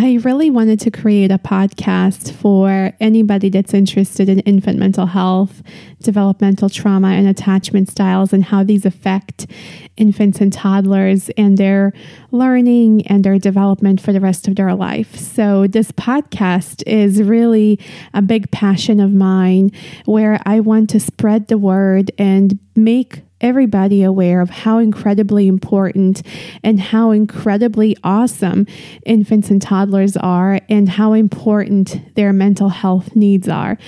[0.00, 5.60] I really wanted to create a podcast for anybody that's interested in infant mental health,
[6.00, 9.48] developmental trauma, and attachment styles, and how these affect
[9.96, 11.92] infants and toddlers and their
[12.30, 15.16] learning and their development for the rest of their life.
[15.16, 17.80] So, this podcast is really
[18.14, 19.72] a big passion of mine
[20.04, 26.22] where I want to spread the word and make everybody aware of how incredibly important
[26.64, 28.66] and how incredibly awesome
[29.06, 33.78] infants and toddlers are and how important their mental health needs are.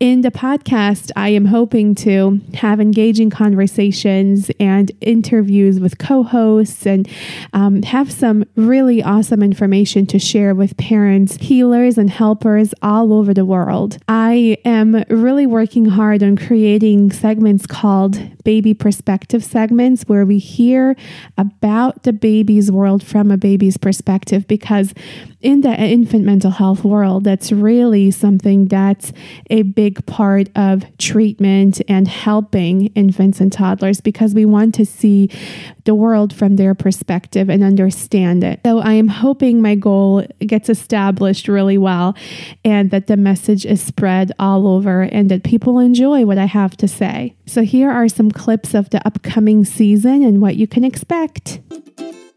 [0.00, 6.86] In the podcast, I am hoping to have engaging conversations and interviews with co hosts
[6.86, 7.08] and
[7.52, 13.32] um, have some really awesome information to share with parents, healers, and helpers all over
[13.32, 13.98] the world.
[14.08, 20.38] I am really working hard on creating segments called Baby Perspective perspective segments where we
[20.38, 20.96] hear
[21.36, 24.94] about the baby's world from a baby's perspective because
[25.42, 29.12] in the infant mental health world, that's really something that's
[29.50, 35.30] a big part of treatment and helping infants and toddlers because we want to see
[35.84, 38.60] the world from their perspective and understand it.
[38.64, 42.16] So I am hoping my goal gets established really well
[42.64, 46.76] and that the message is spread all over and that people enjoy what I have
[46.78, 47.36] to say.
[47.46, 51.60] So here are some clips of the upcoming season and what you can expect.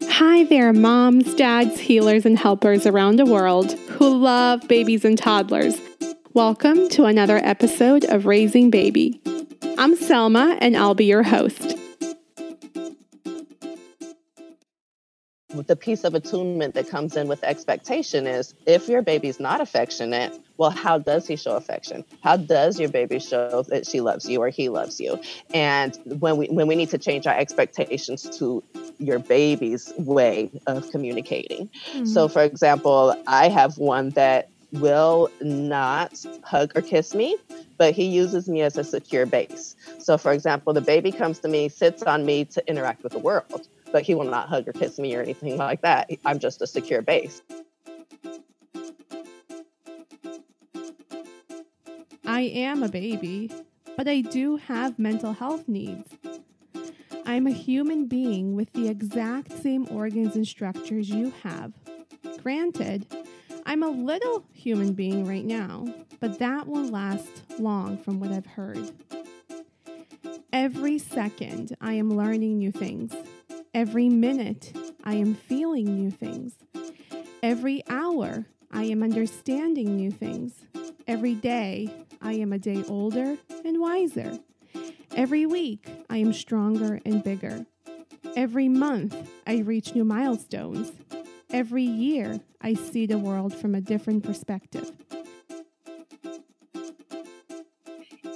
[0.08, 5.80] Hi there, moms, dads, healers, and helpers around the world who love babies and toddlers.
[6.34, 9.20] Welcome to another episode of Raising Baby.
[9.78, 11.69] I'm Selma, and I'll be your host.
[15.52, 20.32] The piece of attunement that comes in with expectation is if your baby's not affectionate,
[20.58, 22.04] well, how does he show affection?
[22.22, 25.20] How does your baby show that she loves you or he loves you?
[25.52, 28.62] And when we when we need to change our expectations to
[28.98, 31.68] your baby's way of communicating.
[31.68, 32.04] Mm-hmm.
[32.04, 37.36] So, for example, I have one that will not hug or kiss me,
[37.76, 39.74] but he uses me as a secure base.
[39.98, 43.18] So, for example, the baby comes to me, sits on me to interact with the
[43.18, 46.10] world, but he will not hug or kiss me or anything like that.
[46.24, 47.42] I'm just a secure base.
[52.26, 53.50] I am a baby,
[53.96, 56.08] but I do have mental health needs.
[57.26, 61.72] I'm a human being with the exact same organs and structures you have.
[62.42, 63.06] Granted,
[63.66, 67.28] I'm a little human being right now, but that won't last
[67.58, 68.90] long from what I've heard.
[70.52, 73.14] Every second, I am learning new things.
[73.72, 76.54] Every minute, I am feeling new things.
[77.40, 80.54] Every hour, I am understanding new things.
[81.06, 81.88] Every day,
[82.20, 84.40] I am a day older and wiser.
[85.14, 87.64] Every week, I am stronger and bigger.
[88.34, 90.90] Every month, I reach new milestones.
[91.50, 94.90] Every year, I see the world from a different perspective.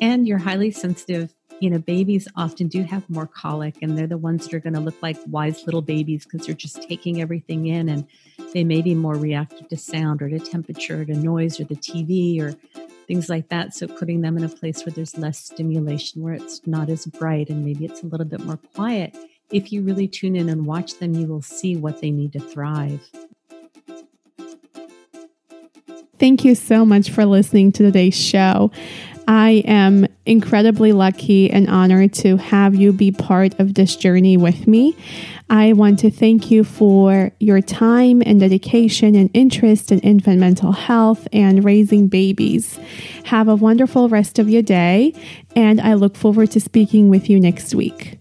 [0.01, 1.35] And you're highly sensitive.
[1.65, 4.75] You know, babies often do have more colic, and they're the ones that are going
[4.75, 8.07] to look like wise little babies because they're just taking everything in and
[8.53, 11.77] they may be more reactive to sound or to temperature or to noise or the
[11.77, 12.53] TV or
[13.07, 13.75] things like that.
[13.75, 17.49] So putting them in a place where there's less stimulation, where it's not as bright
[17.49, 19.17] and maybe it's a little bit more quiet.
[19.51, 22.41] If you really tune in and watch them, you will see what they need to
[22.41, 23.09] thrive.
[26.19, 28.71] Thank you so much for listening to today's show.
[29.27, 34.67] I am incredibly lucky and honored to have you be part of this journey with
[34.67, 34.97] me.
[35.51, 40.73] I want to thank you for your time and dedication and interest in infant mental
[40.73, 42.79] health and raising babies.
[43.25, 45.15] Have a wonderful rest of your day,
[45.55, 48.19] and I look forward to speaking with you next week.